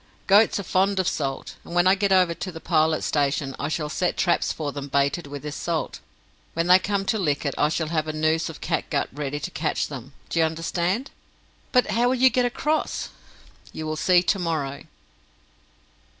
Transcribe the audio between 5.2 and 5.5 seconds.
with